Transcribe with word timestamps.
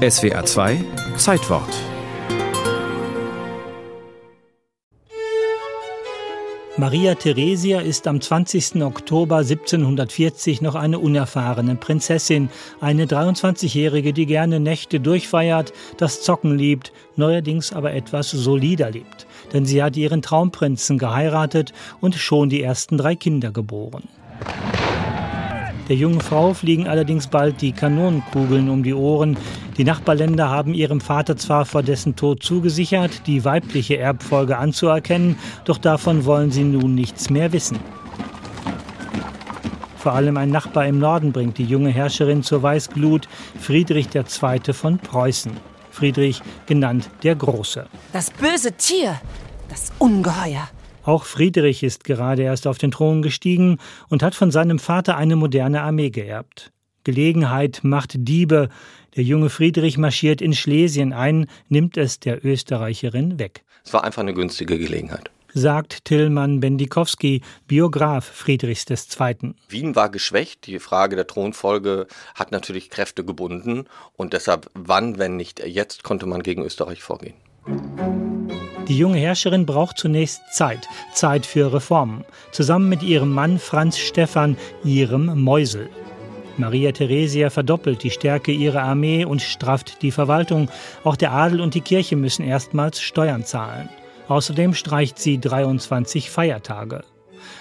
SWA 0.00 0.42
2 0.42 0.82
Zeitwort 1.18 1.68
Maria 6.78 7.14
Theresia 7.14 7.80
ist 7.80 8.06
am 8.06 8.18
20. 8.18 8.76
Oktober 8.76 9.36
1740 9.36 10.62
noch 10.62 10.74
eine 10.74 10.98
unerfahrene 10.98 11.74
Prinzessin, 11.74 12.48
eine 12.80 13.04
23-Jährige, 13.04 14.14
die 14.14 14.24
gerne 14.24 14.58
Nächte 14.58 15.00
durchfeiert, 15.00 15.74
das 15.98 16.22
Zocken 16.22 16.56
liebt, 16.56 16.94
neuerdings 17.16 17.74
aber 17.74 17.92
etwas 17.92 18.30
solider 18.30 18.90
lebt. 18.90 19.26
Denn 19.52 19.66
sie 19.66 19.82
hat 19.82 19.98
ihren 19.98 20.22
Traumprinzen 20.22 20.96
geheiratet 20.96 21.74
und 22.00 22.14
schon 22.14 22.48
die 22.48 22.62
ersten 22.62 22.96
drei 22.96 23.16
Kinder 23.16 23.52
geboren. 23.52 24.08
Der 25.90 25.96
jungen 25.96 26.20
Frau 26.20 26.54
fliegen 26.54 26.86
allerdings 26.86 27.26
bald 27.26 27.60
die 27.60 27.72
Kanonenkugeln 27.72 28.68
um 28.68 28.84
die 28.84 28.94
Ohren. 28.94 29.36
Die 29.76 29.82
Nachbarländer 29.82 30.48
haben 30.48 30.72
ihrem 30.72 31.00
Vater 31.00 31.36
zwar 31.36 31.64
vor 31.64 31.82
dessen 31.82 32.14
Tod 32.14 32.44
zugesichert, 32.44 33.26
die 33.26 33.44
weibliche 33.44 33.98
Erbfolge 33.98 34.56
anzuerkennen, 34.56 35.36
doch 35.64 35.78
davon 35.78 36.24
wollen 36.26 36.52
sie 36.52 36.62
nun 36.62 36.94
nichts 36.94 37.28
mehr 37.28 37.52
wissen. 37.52 37.80
Vor 39.96 40.12
allem 40.12 40.36
ein 40.36 40.50
Nachbar 40.50 40.86
im 40.86 41.00
Norden 41.00 41.32
bringt 41.32 41.58
die 41.58 41.64
junge 41.64 41.90
Herrscherin 41.90 42.44
zur 42.44 42.62
Weißglut, 42.62 43.26
Friedrich 43.58 44.14
II. 44.14 44.72
von 44.72 44.98
Preußen. 44.98 45.50
Friedrich 45.90 46.40
genannt 46.66 47.10
der 47.24 47.34
Große. 47.34 47.86
Das 48.12 48.30
böse 48.30 48.70
Tier, 48.76 49.20
das 49.68 49.90
Ungeheuer. 49.98 50.68
Auch 51.04 51.24
Friedrich 51.24 51.82
ist 51.82 52.04
gerade 52.04 52.42
erst 52.42 52.66
auf 52.66 52.78
den 52.78 52.90
Thron 52.90 53.22
gestiegen 53.22 53.78
und 54.08 54.22
hat 54.22 54.34
von 54.34 54.50
seinem 54.50 54.78
Vater 54.78 55.16
eine 55.16 55.36
moderne 55.36 55.82
Armee 55.82 56.10
geerbt. 56.10 56.72
Gelegenheit 57.04 57.80
macht 57.82 58.12
Diebe. 58.16 58.68
Der 59.16 59.24
junge 59.24 59.50
Friedrich 59.50 59.96
marschiert 59.98 60.42
in 60.42 60.52
Schlesien 60.52 61.12
ein, 61.12 61.46
nimmt 61.68 61.96
es 61.96 62.20
der 62.20 62.44
Österreicherin 62.44 63.38
weg. 63.38 63.64
Es 63.84 63.92
war 63.92 64.04
einfach 64.04 64.22
eine 64.22 64.34
günstige 64.34 64.78
Gelegenheit 64.78 65.30
sagt 65.54 66.04
Tillmann 66.04 66.60
Bendikowski, 66.60 67.42
Biograf 67.66 68.24
Friedrichs 68.24 68.84
II. 68.88 69.54
Wien 69.68 69.96
war 69.96 70.08
geschwächt. 70.08 70.66
Die 70.66 70.78
Frage 70.78 71.16
der 71.16 71.26
Thronfolge 71.26 72.06
hat 72.34 72.52
natürlich 72.52 72.90
Kräfte 72.90 73.24
gebunden. 73.24 73.86
Und 74.16 74.32
deshalb, 74.32 74.70
wann, 74.74 75.18
wenn 75.18 75.36
nicht 75.36 75.60
jetzt, 75.66 76.04
konnte 76.04 76.26
man 76.26 76.42
gegen 76.42 76.64
Österreich 76.64 77.02
vorgehen. 77.02 77.34
Die 78.90 78.98
junge 78.98 79.18
Herrscherin 79.18 79.66
braucht 79.66 79.98
zunächst 79.98 80.52
Zeit, 80.52 80.88
Zeit 81.14 81.46
für 81.46 81.72
Reformen, 81.72 82.24
zusammen 82.50 82.88
mit 82.88 83.04
ihrem 83.04 83.30
Mann 83.30 83.60
Franz 83.60 83.96
Stephan, 83.98 84.56
ihrem 84.82 85.40
Mäusel. 85.40 85.88
Maria 86.56 86.90
Theresia 86.90 87.50
verdoppelt 87.50 88.02
die 88.02 88.10
Stärke 88.10 88.50
ihrer 88.50 88.82
Armee 88.82 89.24
und 89.24 89.42
strafft 89.42 90.02
die 90.02 90.10
Verwaltung. 90.10 90.68
Auch 91.04 91.14
der 91.14 91.30
Adel 91.30 91.60
und 91.60 91.74
die 91.74 91.82
Kirche 91.82 92.16
müssen 92.16 92.44
erstmals 92.44 93.00
Steuern 93.00 93.44
zahlen. 93.44 93.88
Außerdem 94.26 94.74
streicht 94.74 95.20
sie 95.20 95.38
23 95.38 96.28
Feiertage. 96.28 97.04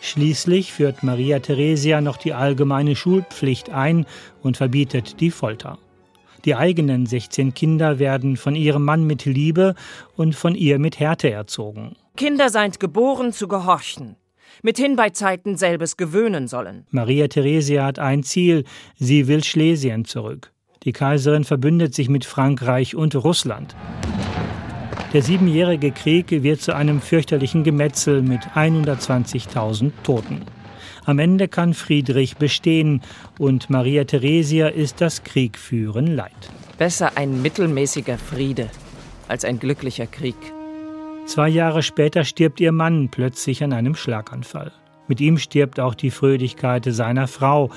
Schließlich 0.00 0.72
führt 0.72 1.04
Maria 1.04 1.38
Theresia 1.38 2.00
noch 2.00 2.16
die 2.16 2.32
allgemeine 2.32 2.96
Schulpflicht 2.96 3.70
ein 3.70 4.06
und 4.42 4.56
verbietet 4.56 5.20
die 5.20 5.30
Folter. 5.30 5.78
Die 6.44 6.56
eigenen 6.56 7.06
16 7.06 7.54
Kinder 7.54 7.98
werden 7.98 8.36
von 8.36 8.56
ihrem 8.56 8.84
Mann 8.84 9.04
mit 9.06 9.24
Liebe 9.24 9.74
und 10.16 10.34
von 10.34 10.54
ihr 10.54 10.78
mit 10.78 10.98
Härte 10.98 11.30
erzogen. 11.30 11.94
Kinder 12.16 12.48
seid 12.48 12.80
geboren 12.80 13.32
zu 13.32 13.48
gehorchen, 13.48 14.16
mithin 14.62 14.96
bei 14.96 15.10
Zeiten 15.10 15.56
selbes 15.56 15.96
gewöhnen 15.96 16.48
sollen. 16.48 16.84
Maria 16.90 17.28
Theresia 17.28 17.84
hat 17.84 17.98
ein 17.98 18.22
Ziel, 18.22 18.64
sie 18.96 19.28
will 19.28 19.44
Schlesien 19.44 20.04
zurück. 20.04 20.52
Die 20.82 20.92
Kaiserin 20.92 21.44
verbündet 21.44 21.94
sich 21.94 22.08
mit 22.08 22.24
Frankreich 22.24 22.96
und 22.96 23.14
Russland. 23.14 23.76
Der 25.12 25.22
siebenjährige 25.22 25.92
Krieg 25.92 26.30
wird 26.30 26.60
zu 26.60 26.74
einem 26.74 27.00
fürchterlichen 27.00 27.64
Gemetzel 27.64 28.22
mit 28.22 28.40
120.000 28.54 29.92
Toten. 30.02 30.40
Am 31.04 31.18
Ende 31.18 31.48
kann 31.48 31.74
Friedrich 31.74 32.36
bestehen 32.36 33.02
und 33.38 33.70
Maria 33.70 34.04
Theresia 34.04 34.68
ist 34.68 35.00
das 35.00 35.24
Kriegführen 35.24 36.06
leid. 36.06 36.32
Besser 36.78 37.16
ein 37.16 37.42
mittelmäßiger 37.42 38.18
Friede 38.18 38.70
als 39.26 39.44
ein 39.44 39.58
glücklicher 39.58 40.06
Krieg. 40.06 40.36
Zwei 41.26 41.48
Jahre 41.48 41.82
später 41.82 42.24
stirbt 42.24 42.60
ihr 42.60 42.72
Mann 42.72 43.08
plötzlich 43.08 43.64
an 43.64 43.72
einem 43.72 43.94
Schlaganfall. 43.94 44.72
Mit 45.08 45.20
ihm 45.20 45.38
stirbt 45.38 45.80
auch 45.80 45.94
die 45.94 46.10
Fröhlichkeit 46.10 46.84
seiner 46.88 47.26
Frau. 47.26 47.70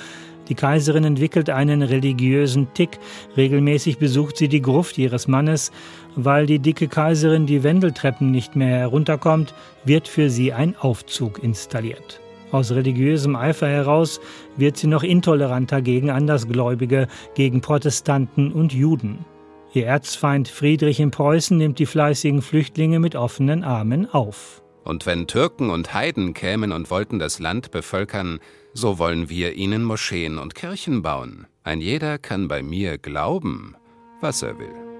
Die 0.49 0.55
Kaiserin 0.55 1.03
entwickelt 1.03 1.49
einen 1.49 1.81
religiösen 1.81 2.67
Tick. 2.75 2.99
Regelmäßig 3.35 3.97
besucht 3.97 4.37
sie 4.37 4.47
die 4.47 4.61
Gruft 4.61 4.97
ihres 4.97 5.27
Mannes. 5.27 5.71
Weil 6.15 6.45
die 6.45 6.59
dicke 6.59 6.87
Kaiserin 6.87 7.47
die 7.47 7.63
Wendeltreppen 7.63 8.29
nicht 8.29 8.55
mehr 8.55 8.77
herunterkommt, 8.77 9.55
wird 9.83 10.07
für 10.07 10.29
sie 10.29 10.53
ein 10.53 10.75
Aufzug 10.77 11.43
installiert. 11.43 12.21
Aus 12.51 12.71
religiösem 12.71 13.35
Eifer 13.35 13.67
heraus 13.67 14.19
wird 14.55 14.77
sie 14.77 14.87
noch 14.87 15.03
intoleranter 15.03 15.81
gegen 15.81 16.09
Andersgläubige, 16.09 17.07
gegen 17.33 17.61
Protestanten 17.61 18.51
und 18.51 18.73
Juden. 18.73 19.25
Ihr 19.73 19.87
Erzfeind 19.87 20.47
Friedrich 20.47 20.99
in 20.99 21.11
Preußen 21.11 21.57
nimmt 21.57 21.79
die 21.79 21.85
fleißigen 21.85 22.41
Flüchtlinge 22.41 22.99
mit 22.99 23.15
offenen 23.15 23.63
Armen 23.63 24.09
auf. 24.09 24.61
Und 24.85 25.05
wenn 25.05 25.27
Türken 25.27 25.69
und 25.69 25.93
Heiden 25.93 26.33
kämen 26.33 26.71
und 26.71 26.91
wollten 26.91 27.19
das 27.19 27.39
Land 27.39 27.71
bevölkern, 27.71 28.39
so 28.73 28.99
wollen 28.99 29.29
wir 29.29 29.53
ihnen 29.55 29.83
Moscheen 29.83 30.37
und 30.37 30.53
Kirchen 30.53 31.01
bauen. 31.01 31.47
Ein 31.63 31.81
jeder 31.81 32.19
kann 32.19 32.47
bei 32.47 32.61
mir 32.61 32.97
glauben, 32.97 33.75
was 34.21 34.43
er 34.43 34.59
will. 34.59 34.94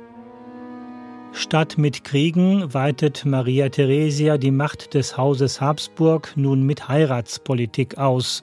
Statt 1.31 1.78
mit 1.78 2.03
Kriegen 2.03 2.74
weitet 2.74 3.25
Maria 3.25 3.69
Theresia 3.69 4.38
die 4.38 4.52
Macht 4.52 4.94
des 4.94 5.18
Hauses 5.18 5.62
Habsburg 5.62 6.31
nun 6.36 6.63
mit 6.63 6.88
Heiratspolitik 6.88 7.97
aus. 7.97 8.41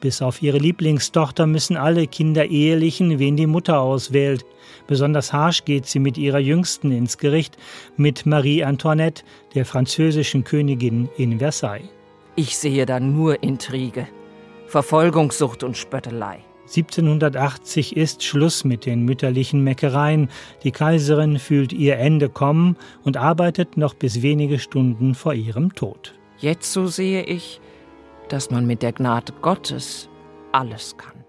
Bis 0.00 0.20
auf 0.20 0.42
ihre 0.42 0.58
Lieblingstochter 0.58 1.46
müssen 1.46 1.76
alle 1.76 2.06
Kinder 2.06 2.44
ehelichen, 2.46 3.18
wen 3.18 3.36
die 3.36 3.46
Mutter 3.46 3.80
auswählt. 3.80 4.44
Besonders 4.86 5.32
harsch 5.32 5.64
geht 5.64 5.86
sie 5.86 5.98
mit 5.98 6.18
ihrer 6.18 6.38
Jüngsten 6.38 6.92
ins 6.92 7.18
Gericht, 7.18 7.56
mit 7.96 8.26
Marie 8.26 8.62
Antoinette, 8.62 9.24
der 9.54 9.64
französischen 9.64 10.44
Königin 10.44 11.08
in 11.16 11.38
Versailles. 11.38 11.88
Ich 12.36 12.58
sehe 12.58 12.84
da 12.84 13.00
nur 13.00 13.42
Intrige, 13.42 14.06
Verfolgungssucht 14.66 15.64
und 15.64 15.76
Spöttelei. 15.76 16.40
1780 16.66 17.96
ist 17.96 18.24
Schluss 18.24 18.64
mit 18.64 18.86
den 18.86 19.04
mütterlichen 19.04 19.62
Meckereien. 19.62 20.28
Die 20.64 20.72
Kaiserin 20.72 21.38
fühlt 21.38 21.72
ihr 21.72 21.96
Ende 21.98 22.28
kommen 22.28 22.76
und 23.04 23.16
arbeitet 23.16 23.76
noch 23.76 23.94
bis 23.94 24.22
wenige 24.22 24.58
Stunden 24.58 25.14
vor 25.14 25.34
ihrem 25.34 25.74
Tod. 25.74 26.14
Jetzt 26.38 26.72
so 26.72 26.86
sehe 26.86 27.22
ich, 27.22 27.60
dass 28.28 28.50
man 28.50 28.66
mit 28.66 28.82
der 28.82 28.92
Gnade 28.92 29.32
Gottes 29.40 30.08
alles 30.52 30.96
kann. 30.96 31.24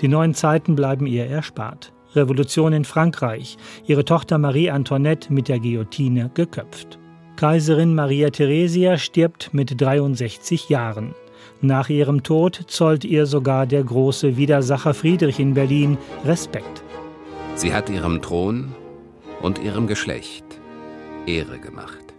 Die 0.00 0.08
neuen 0.08 0.34
Zeiten 0.34 0.76
bleiben 0.76 1.06
ihr 1.06 1.26
erspart. 1.26 1.92
Revolution 2.14 2.72
in 2.72 2.84
Frankreich, 2.84 3.56
ihre 3.86 4.04
Tochter 4.04 4.38
Marie 4.38 4.70
Antoinette 4.70 5.32
mit 5.32 5.48
der 5.48 5.58
Guillotine 5.58 6.30
geköpft. 6.32 6.98
Kaiserin 7.36 7.94
Maria 7.94 8.30
Theresia 8.30 8.96
stirbt 8.96 9.52
mit 9.52 9.80
63 9.80 10.68
Jahren. 10.68 11.14
Nach 11.60 11.88
ihrem 11.88 12.22
Tod 12.22 12.64
zollt 12.68 13.04
ihr 13.04 13.26
sogar 13.26 13.66
der 13.66 13.82
große 13.82 14.36
Widersacher 14.36 14.94
Friedrich 14.94 15.40
in 15.40 15.54
Berlin 15.54 15.98
Respekt. 16.24 16.84
Sie 17.56 17.74
hat 17.74 17.90
ihrem 17.90 18.22
Thron 18.22 18.74
und 19.42 19.58
ihrem 19.58 19.88
Geschlecht 19.88 20.44
Ehre 21.26 21.58
gemacht. 21.58 22.14